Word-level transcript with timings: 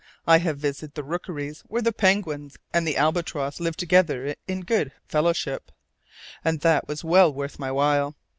I 0.25 0.39
have 0.39 0.57
visited 0.57 0.95
the 0.95 1.03
rookeries 1.03 1.61
where 1.67 1.83
the 1.83 1.91
penguin 1.93 2.49
and 2.73 2.87
the 2.87 2.97
albatross 2.97 3.59
live 3.59 3.77
together 3.77 4.33
in 4.47 4.61
good 4.61 4.91
fellowship, 5.07 5.71
and 6.43 6.61
that 6.61 6.87
was 6.87 7.03
well 7.03 7.31
worth 7.31 7.59
my 7.59 7.71
while. 7.71 8.15